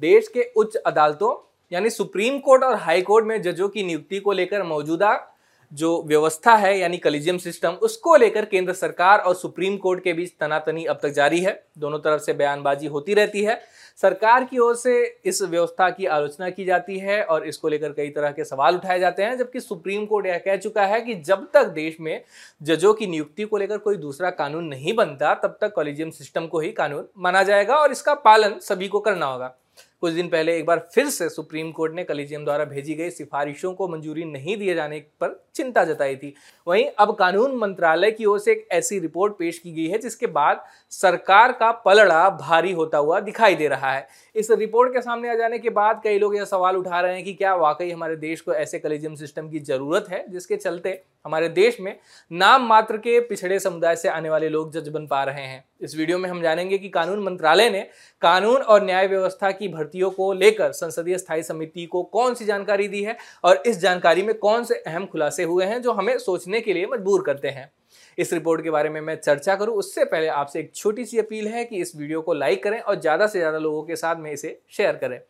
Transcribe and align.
देश 0.00 0.28
के 0.28 0.50
उच्च 0.56 0.76
अदालतों, 0.76 1.34
यानी 1.72 1.90
सुप्रीम 1.90 2.38
कोर्ट 2.38 2.62
और 2.62 2.74
हाई 2.74 3.02
कोर्ट 3.02 3.26
में 3.26 3.40
जजों 3.42 3.68
की 3.68 3.82
नियुक्ति 3.82 4.18
को 4.18 4.32
लेकर 4.32 4.62
मौजूदा 4.62 5.34
जो 5.72 6.02
व्यवस्था 6.06 6.54
है, 6.54 6.78
यानी 6.78 6.98
कलिजियम 6.98 7.38
सिस्टम, 7.38 7.70
उसको 7.72 8.16
लेकर 8.16 8.44
केंद्र 8.44 8.72
सरकार 8.72 9.18
और 9.18 9.34
सुप्रीम 9.34 9.76
कोर्ट 9.76 10.02
के 10.04 10.12
बीच 10.12 10.32
तनातनी 10.40 10.84
अब 10.84 10.98
तक 11.02 11.08
जारी 11.08 11.40
है। 11.40 11.52
दोनों 11.78 11.98
तरफ़ 11.98 12.22
से 12.22 12.32
बयानबाजी 12.32 12.86
होती 12.86 13.14
रहती 13.14 13.42
है। 13.42 13.60
सरकार 13.96 14.44
की 14.44 14.58
ओर 14.58 14.76
से 14.76 15.20
इस 15.24 15.42
व्यवस्था 15.42 15.90
की 15.90 16.06
आलोचना 16.06 16.50
की 16.50 16.64
जाती 16.64 16.98
है 16.98 17.22
और 17.24 17.46
इसको 17.46 17.68
लेकर 17.68 17.92
कई 17.92 18.08
तरह 18.08 18.30
के 18.30 18.44
सवाल 18.44 18.76
उठाए 18.76 18.98
जाते 19.00 19.22
हैं, 19.22 19.36
जबकि 19.38 19.60
सुप्रीम 19.60 20.06
कोर्ट 20.06 20.26
यह 20.26 20.38
कह 20.38 20.56
चुका 20.56 20.86
है 20.86 21.00
कि 21.00 21.14
जब 21.14 21.46
तक 21.54 21.66
देश 21.66 21.96
में 22.00 22.22
जजों 22.62 22.94
की 22.94 23.06
नियुक्ति 23.06 23.44
को 23.44 23.56
लेकर 23.56 23.78
कोई 23.78 23.96
दूसरा 23.96 24.30
कानून 24.30 24.64
नहीं 24.64 24.94
बनता, 24.94 25.34
तब 25.34 25.58
तक 25.60 25.74
कॉलेजियम 25.74 26.10
सिस्टम 26.10 26.46
को 26.46 26.60
ही 26.60 26.72
कानून 26.72 27.08
माना 27.18 27.42
जाएगा 27.42 27.76
और 27.76 27.92
इसका 27.92 28.14
पालन 28.14 28.58
सभी 28.60 28.88
को 28.88 29.00
करना 29.00 29.26
होगा। 29.26 29.54
कुछ 30.02 30.12
दिन 30.12 30.28
पहले 30.28 30.56
एक 30.56 30.66
बार 30.66 30.78
फिर 30.94 31.08
से 31.10 31.28
सुप्रीम 31.28 31.70
कोर्ट 31.72 31.94
ने 31.94 32.02
कलीजियम 32.04 32.44
द्वारा 32.44 32.64
भेजी 32.64 32.94
गई 32.94 33.10
सिफारिशों 33.10 33.72
को 33.74 33.88
मंजूरी 33.88 34.24
नहीं 34.24 34.56
दिए 34.56 34.74
जाने 34.74 34.98
पर 35.20 35.34
चिंता 35.54 35.84
जताई 35.84 36.16
थी। 36.16 36.32
वहीं 36.66 36.84
अब 36.98 37.14
कानून 37.14 37.56
मंत्रालय 37.56 38.10
की 38.10 38.24
ओर 38.24 38.38
से 38.38 38.52
एक 38.52 38.66
ऐसी 38.72 38.98
रिपोर्ट 38.98 39.32
पेश 39.38 39.58
की 39.58 39.72
गई 39.72 39.86
है 39.86 39.98
जिसके 39.98 40.26
बाद 40.28 40.64
सरकार 40.92 41.52
का 41.52 41.70
पलड़ा 41.84 42.28
भारी 42.30 42.72
होता 42.72 42.98
हुआ 42.98 43.20
दिखाई 43.20 43.54
दे 43.54 43.68
रहा 43.68 43.92
है। 43.92 44.06
इस 44.34 44.50
रिपोर्ट 44.50 44.92
के 44.92 45.02
सामने 45.02 45.30
आ 45.30 45.34
जाने 45.34 45.58
के 45.58 45.70
बाद 45.70 46.00
कई 46.04 46.18
लोग 46.18 46.36
यह 46.36 46.44
सवाल 46.44 46.76
उठा 46.76 47.00
रहे 47.00 47.14
हैं 47.14 47.24
कि 47.24 47.34
क्या 47.34 47.54
वाकई 47.56 47.90
हमारे 47.90 48.16
देश 48.18 48.40
को 48.40 48.54
ऐसे 48.54 48.78
कलेजियम 48.78 49.14
सिस्टम 49.14 49.48
की 49.50 49.58
ज़रूरत 49.60 50.06
है 50.10 50.24
जिसके 50.28 50.56
चलते 50.56 51.00
हमारे 51.28 51.48
देश 51.50 51.76
में 51.80 51.94
नाम 52.30 52.62
मात्र 52.66 52.96
के 52.96 53.18
पिछड़े 53.20 53.58
समुदाय 53.60 53.96
से 53.96 54.08
आने 54.08 54.30
वाले 54.30 54.48
लोग 54.48 54.72
जज 54.72 54.88
बन 54.88 55.06
पा 55.06 55.22
रहे 55.24 55.42
हैं। 55.42 55.64
इस 55.80 55.96
वीडियो 55.96 56.18
में 56.18 56.28
हम 56.30 56.40
जानेंगे 56.42 56.78
कि 56.78 56.88
कानून 56.88 57.22
मंत्रालय 57.22 57.70
ने 57.70 57.80
कानून 58.22 58.56
और 58.56 58.84
न्याय 58.84 59.06
व्यवस्था 59.06 59.50
की 59.50 59.68
भर्तियों 59.68 60.10
को 60.10 60.32
लेकर 60.32 60.72
संसदीय 60.72 61.18
स्थायी 61.18 61.42
समिति 61.42 61.84
को 61.86 62.02
कौन 62.02 62.34
सी 62.34 62.44
जानकारी 62.44 62.88
दी 62.88 63.02
है 63.02 63.16
और 63.44 63.62
इस 63.66 63.78
जानकारी 63.78 64.22
में 64.22 64.34
कौन 64.38 64.64
से 64.64 64.74
अहम 64.76 65.06
खुलासे 65.06 65.44
हुए 65.44 65.64
हैं 65.64 65.82
जो 65.82 65.92
हमें 65.92 66.16
सोचने 66.18 66.60
के 66.60 66.74
लिए 66.74 66.86
मजबूर 66.86 67.22
करते 67.22 67.48
हैं। 67.48 67.70
इस 68.18 68.32
रिपोर्ट 68.32 68.62
के 68.62 68.70
बारे 68.70 68.88
में 68.88 69.00
मैं 69.00 69.16
चर्चा 69.16 69.54
करूँ। 69.56 69.74
उससे 69.76 70.04
पहले 70.06 70.28
आपसे 70.28 70.60
एक 70.60 70.74
छोटी 70.74 71.04
सी 71.04 71.18
अपील 71.18 71.48
है 71.48 71.64
कि 71.64 71.76
इस 71.76 71.96
वीडियो 71.96 72.20
को 72.20 72.34
लाइक 72.34 72.62
करें 72.62 72.80
और 72.80 73.00
ज़्यादा 73.00 73.26
से 73.26 73.38
ज़्यादा 73.38 73.58
लोगों 73.58 73.82
के 73.82 73.96
साथ 73.96 74.16
में 74.16 74.30
इसे 74.32 74.58
शेयर 74.70 74.96
करें। 74.96 75.20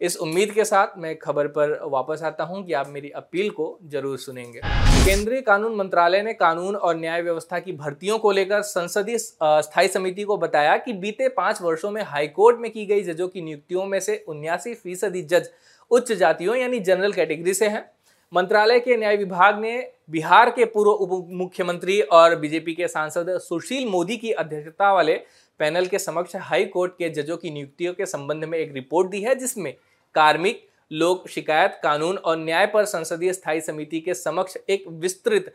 इस 0.00 0.16
उम्मीद 0.16 0.50
के 0.50 0.64
साथ 0.64 0.98
मैं 0.98 1.14
खबर 1.18 1.46
पर 1.48 1.78
वापस 1.84 2.22
आता 2.24 2.44
हूँ 2.44 2.64
कि 2.66 2.72
आप 2.72 2.88
मेरी 2.88 3.10
अपील 3.12 3.50
को 3.50 3.78
ज़रूर 3.86 4.18
सुनेंगे। 4.18 4.60
केंद्रीय 5.04 5.40
कानून 5.40 5.76
मंत्रालय 5.76 6.22
ने 6.22 6.32
कानून 6.34 6.76
और 6.76 6.96
न्याय 6.96 7.22
व्यवस्था 7.22 7.58
की 7.58 7.72
भर्तियों 7.74 8.18
को 8.18 8.30
लेकर 8.32 8.62
संसदीय 8.62 9.18
स्थायी 9.18 9.88
समिति 9.88 10.22
को 10.22 10.36
बताया 10.36 10.76
कि 10.76 10.92
बीते 10.94 11.28
पाँच 11.30 11.62
वर्षों 11.62 11.90
में 11.90 12.02
हाईकोर्ट 12.04 12.58
में 12.58 12.70
की 12.70 12.86
गई 12.86 13.02
जजों 13.02 13.28
की 13.28 13.42
नियुक्तियों 13.42 13.84
में 13.86 13.98
से 14.00 14.24
उन्यासी 14.28 14.74
फ़ीसदी 14.74 15.22
जज 15.24 15.48
उच्च 15.90 16.12
जातियों 16.12 16.56
यानी 16.56 16.78
जनरल 16.80 17.12
कैटेगरी 17.12 17.54
से 17.54 17.68
हैं। 17.68 17.84
मंत्रालय 18.32 18.78
के 18.80 18.96
न्याय 18.96 19.16
विभाग 19.16 19.58
ने 19.60 19.72
बिहार 20.10 20.50
के 20.50 20.64
पूर्व 20.64 20.90
उप 20.90 21.26
मुख्यमंत्री 21.30 22.00
और 22.00 22.36
बीजेपी 22.36 22.74
के 22.74 22.88
सांसद 22.88 23.26
सुशील 23.38 23.88
मोदी 23.88 24.16
की 24.16 24.30
अध्यक्षता 24.32 24.92
वाले 24.92 25.14
पैनल 25.60 25.86
के 25.86 25.98
समक्ष 25.98 26.36
हाई 26.36 26.64
कोर्ट 26.64 26.92
के 26.92 27.08
जजों 27.10 27.36
की 27.36 27.50
नियुक्तियों 27.50 27.92
के 27.94 28.06
संबंध 28.06 28.44
में 28.44 28.58
एक 28.58 28.72
रिपोर्ट 28.74 29.10
दी 29.10 29.20
है, 29.22 29.34
जिसमें 29.34 29.72
कार्मिक, 30.14 30.66
लोक 30.90 31.28
शिकायत 31.28 31.78
कानून 31.82 32.16
और 32.16 32.36
न्याय 32.38 32.66
पर 32.66 32.84
संसदीय 32.84 33.32
स्थायी 33.32 33.60
समिति 33.60 34.00
के 34.00 34.14
समक्ष 34.14 34.56
एक 34.68 34.84
विस्तृत 34.88 35.52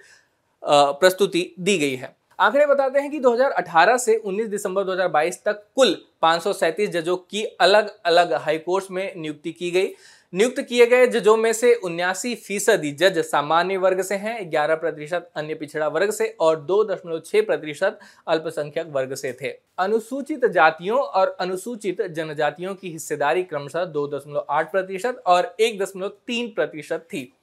प्रस्तुति 0.63 1.53
दी 1.59 1.77
गई 1.77 1.95
है। 1.95 2.15
आंकड़े 2.39 2.65
बताते 2.65 2.99
हैं 2.99 3.09
कि 3.11 3.19
2018 3.19 3.97
से 3.97 4.15
19 4.17 4.47
दिसंबर 4.47 4.83
2022 4.83 5.43
तक 5.43 5.63
कुल 5.75 5.95
पाँच 6.21 6.43
जजों 6.91 7.15
की 7.17 7.43
अलग 7.43 7.89
अलग 8.05 8.33
हाईकोर्ट 8.33 8.91
में 8.91 9.13
नियुक्ति 9.17 9.51
की 9.51 9.71
गई। 9.71 9.87
नियुक्त 10.33 10.61
किए 10.61 10.85
गए 10.85 11.07
जजों 11.07 11.35
में 11.37 11.51
से 11.53 11.73
उन्यासी 11.75 12.33
फ़ीसदी 12.35 12.91
जज 12.91 13.17
सामान्य 13.19 13.77
वर्ग 13.77 14.01
से 14.01 14.15
हैं, 14.15 14.49
ग्यारह 14.51 14.75
प्रतिशत 14.75 15.29
अन्य 15.35 15.55
पिछड़ा 15.55 15.87
वर्ग 15.87 16.11
से 16.11 16.27
और 16.39 16.59
दो 16.61 16.83
दशमलव 16.83 17.19
छह 17.25 17.41
प्रतिशत 17.41 17.99
अल्पसंख्यक 18.27 18.87
वर्ग 18.87 19.15
से 19.15 19.33
थे। 19.41 19.49
अनुसूचित 19.77 20.45
जातियों 20.45 20.99
और 20.99 21.35
अनुसूचित 21.39 22.01
जनजातियों 22.01 22.75
की 22.75 22.91
हिस्सेदारी 22.91 23.43
क्रमशः 23.43 23.85
दो 23.85 24.07
दशमलव 24.07 24.45
आठ 24.49 24.71
प्रतिशत 24.71 25.23
और 25.25 25.55
एक 25.59 25.79
दशमलव 25.79 26.11
तीन 26.27 26.53
प्रतिशत 26.55 27.07
थी। 27.13 27.33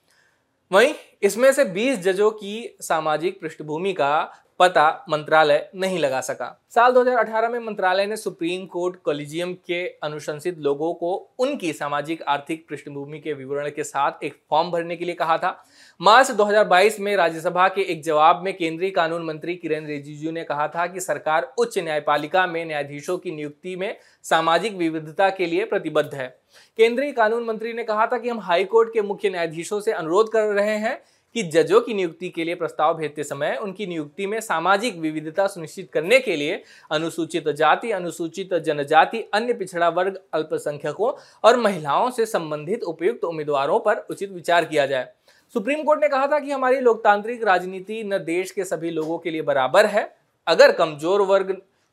वहीं 0.70 0.94
इसमें 1.22 1.52
से 1.52 1.64
20 1.64 1.98
जजों 1.98 2.30
की 2.30 2.76
सामाजिक 2.80 3.40
पृष्ठभूमि 3.40 3.92
का 3.92 4.43
पता 4.58 5.04
मंत्रालय 5.08 5.70
नहीं 5.74 5.98
लगा 5.98 6.20
सका। 6.20 6.64
साल 6.70 6.92
2018 6.92 7.48
में 7.48 7.58
मंत्रालय 7.58 8.06
ने 8.06 8.16
सुप्रीम 8.16 8.66
कोर्ट 8.66 8.96
कॉलेजियम 9.04 9.52
के 9.54 9.86
अनुशंसित 10.02 10.58
लोगों 10.58 10.94
को 10.94 11.34
उनकी 11.38 11.72
सामाजिक, 11.72 12.22
आर्थिक 12.22 12.68
पृष्ठभूमि 12.68 13.18
के 13.20 13.32
विवरण 13.32 13.70
के 13.70 13.84
साथ 13.84 14.24
एक 14.24 14.34
फॉर्म 14.50 14.70
भरने 14.70 14.96
के 14.96 15.04
लिए 15.04 15.14
कहा 15.14 15.38
था। 15.38 15.64
मार्च 16.00 16.30
2022 16.30 17.00
में 17.00 17.16
राज्यसभा 17.16 17.68
के 17.68 17.82
एक 17.82 18.02
जवाब 18.02 18.42
में 18.42 18.56
केंद्रीय 18.56 18.90
कानून 18.90 19.24
मंत्री 19.24 19.54
किरेन 19.54 19.86
रिजिजू 19.86 20.30
ने 20.30 20.44
कहा 20.44 20.68
था 20.68 20.86
कि 20.86 21.00
सरकार 21.00 21.52
उच्च 21.58 21.78
न्यायपालिका 21.78 22.46
में 22.46 22.64
न्यायाधीशों 22.64 23.18
की 23.18 23.30
नियुक्ति 23.30 23.76
में 23.76 23.96
सामाजिक 24.22 24.76
विविधता 24.76 25.30
के 25.30 25.46
लिए 25.46 25.64
प्रतिबद्ध 25.64 26.14
है। 26.14 26.28
केंद्रीय 26.76 27.12
कानून 27.12 27.44
मंत्री 27.44 27.72
ने 27.72 27.84
कहा 27.84 28.06
था 28.06 28.18
कि 28.18 28.28
हम 28.28 28.40
हाईकोर्ट 28.40 28.92
के 28.92 29.02
मुख्य 29.02 29.30
न्यायाधीशों 29.30 29.80
से 29.80 29.92
अनुरोध 29.92 30.32
कर 30.32 30.42
रहे 30.42 30.76
हैं 30.76 31.02
कि 31.34 31.42
जजों 31.44 31.80
की 31.80 31.94
नियुक्ति 31.94 32.28
के 32.28 32.44
लिए 32.44 32.54
प्रस्ताव 32.54 32.96
भेजते 32.96 33.24
समय 33.24 33.56
उनकी 33.62 33.86
नियुक्ति 33.86 34.26
में 34.26 34.40
सामाजिक 34.40 34.98
विविधता 34.98 35.46
सुनिश्चित 35.46 35.90
करने 35.92 36.18
के 36.20 36.36
लिए 36.36 36.62
अनुसूचित 36.90 37.48
जाति, 37.50 37.90
अनुसूचित 37.90 38.54
जनजाति, 38.54 39.20
अन्य 39.34 39.52
पिछड़ा 39.54 39.88
वर्ग, 39.88 40.18
अल्पसंख्यकों 40.34 41.12
और 41.44 41.56
महिलाओं 41.58 42.10
से 42.10 42.26
संबंधित 42.26 42.82
उपयुक्त 42.84 43.24
उम्मीदवारों 43.24 43.78
पर 43.80 44.06
उचित 44.10 44.30
विचार 44.32 44.64
किया 44.64 44.86
जाए। 44.86 45.08
सुप्रीम 45.54 45.82
कोर्ट 45.82 46.00
ने 46.00 46.08
कहा 46.08 46.26
था 46.26 46.38
कि 46.38 46.50
हमारी 46.50 46.80
लोकतांत्रिक 46.80 47.44
राजनीति 47.44 48.02
न 48.04 48.18
देश 48.24 48.50
के 48.50 48.64
सभी 48.64 48.90
लोगों 48.90 49.18
के 49.18 49.30
लिए 49.30 49.42
बराबर 49.42 49.86
है। 49.86 50.08
अगर 50.46 50.72
कमज़ोर 50.72 51.20
वर्ग 51.22 51.50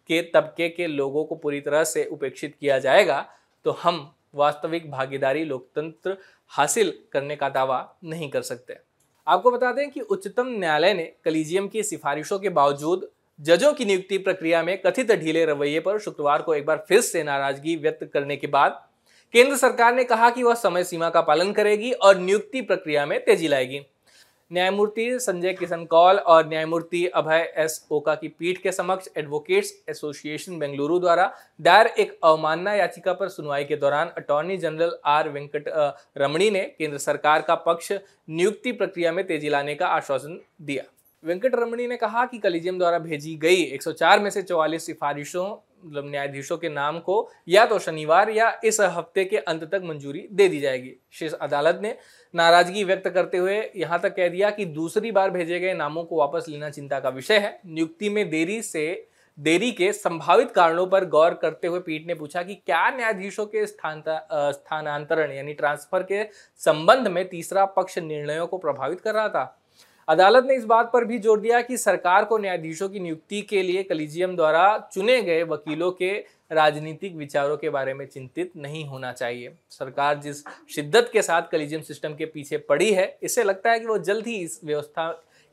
के 0.10 0.22
तबके 0.34 0.70
के 0.70 0.88
लोगों 0.88 1.24
को 1.26 1.36
पूरी 1.36 1.60
तरह 1.62 1.84
से 1.86 2.06
उपेक्षित 2.06 2.56
किया 2.60 2.80
जाएगा 2.80 3.26
तो 3.66 3.72
हम 3.82 4.00
वास्तविक 4.36 4.90
भागीदारी 4.92 5.44
लोकतंत्र 5.46 6.18
हासिल 6.52 6.94
करने 7.14 7.36
का 7.36 7.50
दावा 7.50 7.78
नहीं 8.04 8.30
कर 8.30 8.42
सकते। 8.44 8.78
आपको 9.28 9.52
बता 9.52 9.72
दें 9.72 9.90
कि 9.92 10.00
उच्चतम 10.00 10.48
न्यायालय 10.48 10.94
ने 10.94 11.04
कलीजियम 11.26 11.68
की 11.68 11.84
सिफारिशों 11.84 12.40
के 12.40 12.50
बावजूद 12.50 13.08
जजों 13.40 13.74
की 13.74 13.86
नियुक्ति 13.86 14.18
प्रक्रिया 14.18 14.64
में 14.64 14.82
कथित 14.82 15.12
ढीले 15.12 15.46
रवैये 15.46 15.80
पर 15.80 16.00
शुक्रवार 16.00 16.42
को 16.42 16.54
एक 16.54 16.66
बार 16.66 16.86
फिर 16.88 17.02
से 17.02 17.24
नाराज़गी 17.24 17.76
व्यक्त 17.76 18.10
करने 18.14 18.38
के 18.38 18.48
बाद 18.48 18.82
केंद्र 19.34 19.58
सरकार 19.58 19.96
ने 19.96 20.04
कहा 20.04 20.30
कि 20.30 20.44
वह 20.44 20.54
समय 20.54 20.84
सीमा 20.84 21.10
का 21.10 21.22
पालन 21.22 21.52
करेगी 21.52 21.92
और 21.92 22.18
नियुक्ति 22.18 22.62
प्रक्रिया 22.62 23.06
में 23.06 23.20
तेज़ी 23.26 23.48
लाएगी। 23.48 23.82
न्यायमूर्ति 24.52 25.20
संजय 25.20 25.54
किशन 25.54 25.84
कौल 25.86 26.18
और 26.18 26.48
न्यायमूर्ति 26.48 27.06
अभय 27.08 27.42
एस 27.58 27.86
ओका 27.92 28.16
की 28.16 28.28
पीठ 28.30 28.58
के 28.62 28.72
समक्ष 28.72 29.08
एडवोकेट्स 29.18 29.74
एसोसिएशन 29.90 30.58
बेंगलुरु 30.60 31.00
द्वारा 31.00 31.32
दायर 31.62 31.88
एक 32.00 32.18
अवमानना 32.24 32.74
याचिका 32.74 33.14
पर 33.14 33.30
सुनवाई 33.30 33.64
के 33.64 33.76
दौरान 33.76 34.12
अटॉर्नी 34.18 34.58
जनरल 34.58 34.98
आर 35.06 35.30
वेंकट 35.30 35.70
रमणी 36.18 36.50
ने 36.50 36.62
केंद्र 36.78 36.98
सरकार 36.98 37.42
का 37.42 37.56
पक्ष 37.66 37.92
नियुक्ति 38.30 38.72
प्रक्रिया 38.72 39.12
में 39.12 39.26
तेज़ी 39.28 39.50
लाने 39.50 39.76
का 39.76 39.88
आश्वासन 39.88 40.40
दिया। 40.62 40.84
वेंकट 41.24 41.56
रमणी 41.56 41.88
ने 41.88 41.98
कहा 41.98 42.26
कि 42.26 42.38
कलिजियम 42.38 42.78
द्वारा 42.78 43.00
भेजी 43.00 43.36
गई 43.36 43.64
104 43.78 44.20
में 44.20 44.30
से 44.30 44.42
44 44.44 44.80
सिफारिशों 44.82 45.46
मतलब 45.84 46.10
न्यायाधीशों 46.10 46.58
के 46.58 46.70
नाम 46.70 47.00
को 47.00 47.30
या 47.48 47.66
तो 47.66 47.80
शनिवार 47.80 48.30
या 48.30 48.52
इस 48.64 48.80
हफ़्ते 48.82 49.26
के 49.26 49.38
अंत 49.38 49.64
तक 49.66 49.82
मंजूरी 49.84 50.28
दे 50.32 50.48
दी 50.48 50.60
जाएगी। 50.60 50.94
शीर्ष 51.12 51.34
अदालत 51.34 51.80
ने 51.84 51.96
नाराज़गी 52.34 52.84
व्यक्त 52.84 53.08
करते 53.10 53.38
हुए 53.38 53.62
यहाँ 53.76 54.00
तक 54.00 54.16
कह 54.16 54.30
दिया 54.30 54.50
कि 54.50 54.66
दूसरी 54.68 55.12
बार 55.12 55.30
भेजे 55.32 55.60
गए 55.60 55.74
नामों 55.76 56.04
को 56.04 56.20
वापस 56.20 56.46
लेना 56.50 56.70
चिंता 56.70 57.00
का 57.00 57.10
विषय 57.12 57.38
है। 57.38 57.60
नियुक्ति 57.66 58.10
में 58.10 58.30
देरी 58.30 58.62
से, 58.62 59.08
देरी 59.38 59.72
के 59.72 59.92
संभावित 59.94 60.52
कारणों 60.52 60.86
पर 60.88 61.06
गौर 61.08 61.34
करते 61.34 61.68
हुए 61.68 61.80
पीठ 61.80 62.08
ने 62.08 62.16
पूछा 62.16 62.42
कि 62.44 62.56
क्या 62.56 62.90
न्यायाधीशों 62.90 63.46
के 63.48 63.66
स्थानांतरण 63.66 65.32
यानी 65.32 65.54
ट्रांसफ़र 65.54 66.04
के 66.04 66.24
संबंध 66.62 67.08
में 67.08 67.28
तीसरा 67.30 67.66
पक्ष 67.68 67.98
निर्णयों 68.00 68.48
को 68.48 68.58
प्रभावित 68.58 69.02
कर 69.02 69.14
रहा 69.14 69.30
था? 69.30 69.58
अदालत 70.12 70.46
ने 70.46 70.56
इस 70.56 70.64
बात 70.66 70.90
पर 70.94 71.06
भी 71.06 71.18
ज़ोर 71.20 71.40
दिया 71.40 71.62
कि 71.62 71.78
सरकार 71.78 72.26
को 72.26 72.38
न्यायाधीशों 72.38 72.88
की 72.90 73.00
नियुक्ति 73.00 73.42
के 73.42 73.62
लिए 73.64 73.84
कलीजियम 73.84 74.36
द्वारा 74.36 74.78
चुने 74.94 75.22
गए 75.22 75.44
वकीलों 75.46 75.92
के 75.92 76.12
राजनीतिक 76.52 77.16
विचारों 77.16 77.58
के 77.58 77.70
बारे 77.70 77.94
में 77.94 78.06
चिंतित 78.08 78.52
नहीं 78.58 78.84
होना 78.86 79.12
चाहिए। 79.14 79.54
सरकार 79.72 80.18
जिस 80.20 80.44
शिद्दत 80.70 81.10
के 81.14 81.22
साथ 81.22 81.50
कलीजियम 81.52 81.82
सिस्टम 81.82 82.16
के 82.16 82.26
पीछे 82.28 82.58
पड़ी 82.60 82.92
है 82.94 83.18
इससे 83.24 83.44
लगता 83.44 83.72
है 83.72 83.80
कि 83.80 83.86
वो 83.86 83.98
जल्द 84.00 84.28
ही 84.28 84.36
इस 84.38 84.60
व्यवस्था 84.64 85.08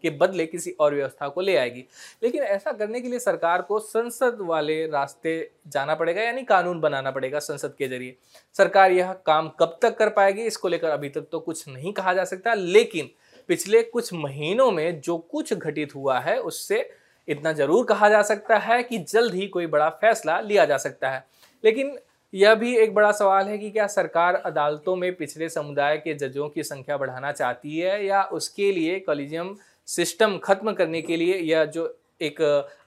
के 0.04 0.10
बदले 0.12 0.46
किसी 0.46 0.70
और 0.72 0.94
व्यवस्था 0.94 1.28
को 1.28 1.40
ले 1.40 1.56
आएगी। 1.56 1.84
लेकिन 2.22 2.42
ऐसा 2.42 2.72
करने 2.72 3.00
के 3.00 3.08
लिए 3.08 3.18
सरकार 3.18 3.62
को 3.62 3.78
संसद 3.80 4.38
वाले 4.40 4.84
रास्ते 4.86 5.50
जाना 5.68 5.94
पड़ेगा, 5.94 6.22
यानी 6.22 6.42
कानून 6.44 6.80
बनाना 6.80 7.10
पड़ेगा 7.10 7.38
संसद 7.40 7.74
के 7.78 7.88
ज़रिए। 7.88 8.16
सरकार 8.56 8.92
यह 8.92 9.12
काम 9.26 9.48
कब 9.60 9.78
तक 9.82 9.96
कर 9.98 10.08
पाएगी, 10.10 10.42
इसको 10.42 10.68
लेकर 10.68 10.90
अभी 10.90 11.08
तक 11.08 11.26
तो 11.32 11.40
कुछ 11.40 11.68
नहीं 11.68 11.92
कहा 11.92 12.14
जा 12.14 12.24
सकता, 12.24 12.54
लेकिन 12.54 13.10
पिछले 13.48 13.82
कुछ 13.82 14.12
महीनों 14.14 14.70
में 14.70 15.00
जो 15.00 15.16
कुछ 15.18 15.52
घटित 15.54 15.94
हुआ 15.94 16.18
है, 16.18 16.38
उससे 16.38 16.88
इतना 17.28 17.52
ज़रूर 17.52 17.84
कहा 17.86 18.08
जा 18.08 18.22
सकता 18.22 18.58
है 18.58 18.82
कि 18.82 18.98
जल्द 18.98 19.34
ही 19.34 19.46
कोई 19.46 19.66
बड़ा 19.66 19.88
फैसला 19.90 20.38
लिया 20.40 20.64
जा 20.64 20.76
सकता 20.76 21.10
है। 21.10 21.24
लेकिन 21.64 21.98
यह 22.32 22.54
भी 22.54 22.76
एक 22.76 22.94
बड़ा 22.94 23.10
सवाल 23.12 23.48
है 23.48 23.58
कि 23.58 23.70
क्या 23.70 23.86
सरकार 23.86 24.34
अदालतों 24.36 24.96
में 24.96 25.14
पिछड़े 25.16 25.48
समुदाय 25.48 25.96
के 25.96 26.14
जजों 26.14 26.48
की 26.48 26.62
संख्या 26.62 26.96
बढ़ाना 26.96 27.32
चाहती 27.32 27.78
है 27.78 28.04
या 28.06 28.22
उसके 28.22 28.70
लिए 28.72 28.98
कॉलिजियम 29.00 29.54
सिस्टम 29.88 30.36
खत्म 30.38 30.72
करने 30.72 31.02
के 31.02 31.16
लिए 31.16 31.36
यह 31.36 31.64
जो 31.64 31.94
एक 32.20 32.40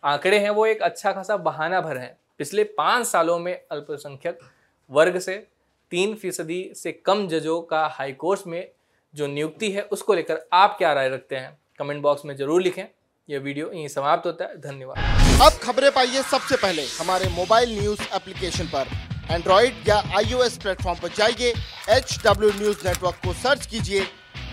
आंकड़े 0.03 0.37
हैं, 0.37 0.49
वो 0.49 0.65
एक 0.65 0.81
अच्छा 0.81 1.11
खासा 1.11 1.37
बहाना 1.37 1.81
भर 1.81 1.97
है। 1.97 2.17
पिछले 2.39 2.63
पाँच 2.63 3.05
सालों 3.07 3.39
में 3.39 3.53
अल्पसंख्यक 3.71 4.39
वर्ग 4.91 5.17
से 5.19 5.35
तीन 5.91 6.13
फ़ीसदी 6.15 6.71
से 6.75 6.91
कम 7.05 7.27
जजों 7.27 7.61
का 7.61 7.85
हाईकोर्ट 7.87 8.47
में 8.47 8.71
जो 9.13 9.27
नियुक्ति 9.27 9.71
है, 9.71 9.81
उसको 9.81 10.13
लेकर 10.13 10.39
आप 10.53 10.75
क्या 10.77 10.91
राय 10.93 11.09
रखते 11.09 11.35
हैं? 11.35 11.57
कमेंट 11.79 12.01
बॉक्स 12.01 12.25
में 12.25 12.35
ज़रूर 12.35 12.61
लिखें। 12.61 12.83
यह 13.29 13.39
वीडियो 13.39 13.71
यहीं 13.71 13.87
समाप्त 13.87 14.25
होता 14.25 14.45
है। 14.45 14.57
धन्यवाद। 14.57 15.41
अब 15.41 15.57
खबरें 15.63 15.91
पाइए 15.91 16.21
सबसे 16.21 16.55
पहले 16.55 16.85
हमारे 16.99 17.27
मोबाइल 17.29 17.77
न्यूज़ 17.79 18.01
एप्लीकेशन 18.15 18.65
पर। 18.65 18.87
एंड्रॉइड 19.31 19.87
या 19.87 19.97
आईओएस 20.17 20.57
प्लेटफॉर्म 20.57 20.99
पर 20.99 21.09
जाइए 21.09 21.53
एच 21.89 22.17
डब्ल्यू 22.25 22.49
न्यूज़ 22.51 22.87
नेटवर्क 22.87 23.19
को 23.25 23.33
सर्च 23.33 23.65
कीजिए, 23.65 24.01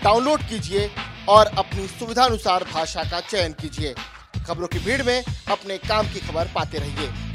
डाउनलोड 0.03 0.41
कीजिए 0.41 0.89
और 1.29 1.45
अपनी 1.57 1.87
सुविधानुसार 1.89 2.63
भाषा 2.73 3.03
का 3.03 3.19
चयन 3.21 3.53
कीजिए। 3.53 3.93
खबरों 4.47 4.67
की 4.67 4.79
भीड़ 4.79 5.01
में 5.03 5.23
अपने 5.51 5.77
काम 5.79 6.13
की 6.13 6.19
खबर 6.19 6.51
पाते 6.55 6.77
रहिए। 6.77 7.28